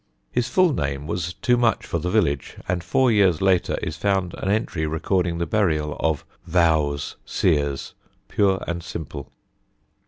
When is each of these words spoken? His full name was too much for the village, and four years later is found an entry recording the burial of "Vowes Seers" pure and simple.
His 0.31 0.47
full 0.49 0.73
name 0.73 1.05
was 1.05 1.33
too 1.35 1.57
much 1.57 1.85
for 1.85 1.99
the 1.99 2.09
village, 2.09 2.57
and 2.67 2.83
four 2.83 3.11
years 3.11 3.39
later 3.39 3.77
is 3.83 3.97
found 3.97 4.33
an 4.39 4.49
entry 4.49 4.87
recording 4.87 5.37
the 5.37 5.45
burial 5.45 5.95
of 5.99 6.25
"Vowes 6.47 7.17
Seers" 7.23 7.93
pure 8.27 8.63
and 8.67 8.81
simple. 8.81 9.31